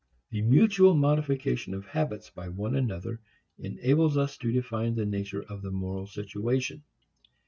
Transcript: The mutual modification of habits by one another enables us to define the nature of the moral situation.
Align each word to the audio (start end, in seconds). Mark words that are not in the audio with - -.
The 0.31 0.41
mutual 0.41 0.95
modification 0.95 1.75
of 1.75 1.85
habits 1.85 2.31
by 2.31 2.49
one 2.49 2.73
another 2.75 3.21
enables 3.59 4.17
us 4.17 4.35
to 4.37 4.51
define 4.51 4.95
the 4.95 5.05
nature 5.05 5.43
of 5.43 5.61
the 5.61 5.69
moral 5.69 6.07
situation. 6.07 6.83